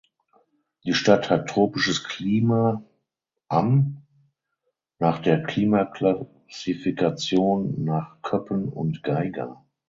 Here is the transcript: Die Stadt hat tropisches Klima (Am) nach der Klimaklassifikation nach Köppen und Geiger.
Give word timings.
Die 0.83 0.95
Stadt 0.95 1.29
hat 1.29 1.47
tropisches 1.47 2.03
Klima 2.03 2.81
(Am) 3.49 4.01
nach 4.97 5.19
der 5.19 5.43
Klimaklassifikation 5.43 7.83
nach 7.83 8.19
Köppen 8.23 8.67
und 8.69 9.03
Geiger. 9.03 9.63